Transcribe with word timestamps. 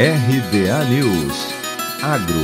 RBA 0.00 0.84
News 0.84 1.34
Agro 2.00 2.36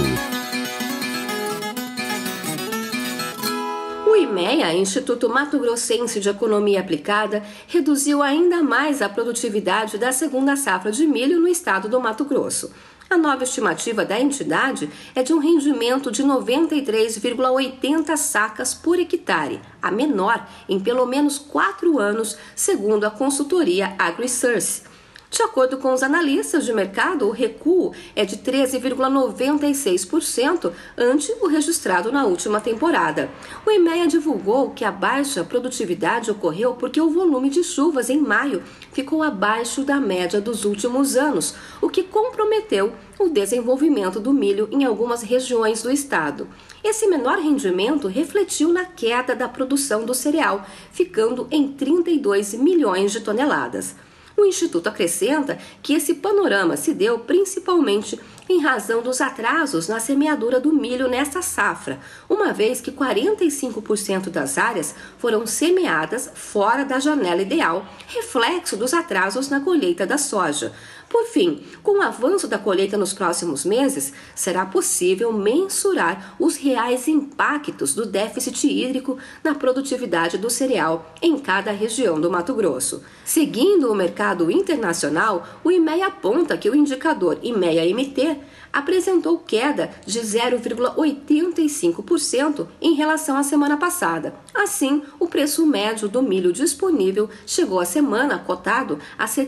O 4.11 4.17
IMEA, 4.17 4.75
Instituto 4.75 5.29
Mato 5.29 5.61
Grossense 5.61 6.19
de 6.19 6.29
Economia 6.29 6.81
Aplicada, 6.81 7.45
reduziu 7.69 8.25
ainda 8.25 8.61
mais 8.61 9.01
a 9.01 9.09
produtividade 9.09 9.99
da 9.99 10.11
segunda 10.11 10.57
safra 10.57 10.91
de 10.91 11.07
milho 11.07 11.39
no 11.39 11.47
estado 11.47 11.89
do 11.89 12.01
Mato 12.01 12.25
Grosso. 12.25 12.73
A 13.09 13.17
nova 13.17 13.45
estimativa 13.45 14.05
da 14.05 14.19
entidade 14.19 14.91
é 15.15 15.23
de 15.23 15.33
um 15.33 15.39
rendimento 15.39 16.11
de 16.11 16.25
93,80 16.25 18.17
sacas 18.17 18.75
por 18.75 18.99
hectare, 18.99 19.61
a 19.81 19.93
menor 19.93 20.45
em 20.69 20.81
pelo 20.81 21.07
menos 21.07 21.39
quatro 21.39 22.01
anos, 22.01 22.37
segundo 22.57 23.05
a 23.05 23.13
consultoria 23.13 23.95
AgriSource. 23.97 24.93
De 25.35 25.43
acordo 25.43 25.77
com 25.79 25.93
os 25.93 26.05
analistas 26.05 26.65
de 26.65 26.73
mercado, 26.73 27.27
o 27.27 27.33
recuo 27.33 27.93
é 28.15 28.25
de 28.25 28.37
13,96% 28.37 30.71
ante 30.97 31.35
o 31.41 31.49
registrado 31.49 32.13
na 32.13 32.25
última 32.25 32.61
temporada. 32.61 33.29
O 33.67 33.71
IMEA 33.73 34.07
divulgou 34.07 34.71
que 34.71 34.85
a 34.85 34.93
baixa 34.93 35.43
produtividade 35.43 36.31
ocorreu 36.31 36.75
porque 36.75 37.01
o 37.01 37.11
volume 37.11 37.51
de 37.51 37.65
chuvas 37.65 38.11
em 38.11 38.21
maio 38.21 38.63
ficou 38.93 39.25
abaixo 39.25 39.83
da 39.83 39.97
média 39.97 40.41
dos 40.41 40.65
últimos 40.65 41.17
anos, 41.17 41.57
o 41.83 41.89
que 41.89 42.05
comprometeu 42.05 42.93
o 43.19 43.29
desenvolvimento 43.29 44.21
do 44.21 44.33
milho 44.33 44.69
em 44.71 44.85
algumas 44.85 45.23
regiões 45.23 45.83
do 45.83 45.91
estado. 45.91 46.47
Esse 46.85 47.09
menor 47.09 47.41
rendimento 47.41 48.07
refletiu 48.07 48.73
na 48.73 48.85
queda 48.85 49.35
da 49.35 49.49
produção 49.49 50.05
do 50.05 50.15
cereal, 50.15 50.65
ficando 50.93 51.49
em 51.51 51.73
32 51.73 52.55
milhões 52.55 53.11
de 53.11 53.21
toneladas. 53.21 53.97
O 54.37 54.45
Instituto 54.45 54.89
acrescenta 54.89 55.59
que 55.83 55.95
esse 55.95 56.15
panorama 56.15 56.77
se 56.77 56.93
deu 56.93 57.21
principalmente 57.21 58.19
em 58.49 58.61
razão 58.61 59.01
dos 59.01 59.21
atrasos 59.21 59.89
na 59.89 60.01
semeadura 60.01 60.61
do 60.61 60.73
milho 60.73 61.09
nesta 61.09 61.41
safra, 61.41 61.99
uma 62.29 62.53
vez 62.53 62.81
que 62.81 62.93
45% 62.93 64.29
das 64.29 64.59
áreas 64.59 64.95
foram 65.19 65.47
semeadas 65.47 66.31
fora 66.35 66.85
da 66.85 66.99
janela 66.99 67.41
ideal, 67.41 67.87
reflexo 68.07 68.77
dos 68.77 68.93
atrasos 68.93 69.49
na 69.49 69.61
colheita 69.61 70.07
da 70.07 70.19
soja. 70.19 70.73
Por 71.15 71.27
fim, 71.27 71.61
com 71.81 71.99
o 71.99 72.03
avanço 72.03 72.49
da 72.49 72.59
colheita 72.59 72.99
nos 72.99 73.13
próximos 73.13 73.65
meses, 73.65 74.13
será 74.35 74.67
possível 74.67 75.33
mensurar 75.33 76.35
os 76.41 76.57
reais 76.57 77.07
impactos 77.07 77.95
do 77.95 78.05
déficit 78.05 78.67
hídrico 78.67 79.17
na 79.45 79.55
produtividade 79.55 80.37
do 80.37 80.51
cereal 80.51 81.15
em 81.23 81.39
cada 81.39 81.71
região 81.71 82.21
do 82.21 82.29
Mato 82.29 82.53
Grosso. 82.53 83.05
Seguindo 83.25 83.93
o 83.93 83.95
mercado 83.95 84.51
internacional, 84.51 85.47
o 85.63 85.71
IMEA 85.71 86.09
aponta 86.09 86.59
que 86.59 86.69
o 86.69 86.75
indicador 86.75 87.39
IMEA-MT 87.45 88.37
apresentou 88.73 89.39
queda 89.39 89.93
de 90.05 90.19
0,85% 90.19 92.67
em 92.83 92.95
relação 92.95 93.37
à 93.37 93.45
semana 93.45 93.77
passada. 93.77 94.35
Assim, 94.53 95.01
o 95.21 95.29
preço 95.29 95.65
médio 95.65 96.09
do 96.09 96.21
milho 96.21 96.53
disponível 96.53 97.31
chegou 97.47 97.79
a 97.79 97.85
semana 97.85 98.37
cotado 98.37 98.99
a 99.17 99.27
R$ 99.27 99.47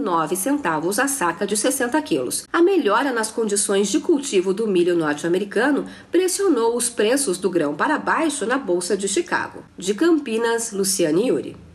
75,09 0.00 1.02
a 1.02 1.08
saca 1.08 1.46
de 1.46 1.56
60 1.56 2.00
quilos. 2.02 2.46
A 2.52 2.62
melhora 2.62 3.12
nas 3.12 3.30
condições 3.30 3.88
de 3.88 4.00
cultivo 4.00 4.52
do 4.52 4.66
milho 4.66 4.96
norte-americano 4.96 5.86
pressionou 6.10 6.76
os 6.76 6.88
preços 6.88 7.38
do 7.38 7.50
grão 7.50 7.74
para 7.74 7.98
baixo 7.98 8.46
na 8.46 8.58
Bolsa 8.58 8.96
de 8.96 9.06
Chicago. 9.06 9.62
De 9.76 9.94
Campinas, 9.94 10.72
Luciane 10.72 11.28
Yuri. 11.28 11.69